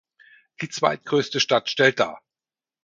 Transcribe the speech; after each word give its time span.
Die 0.61 0.69
zweitgrößte 0.69 1.39
Stadt 1.39 1.69
stellt 1.69 1.99
dar. 1.99 2.23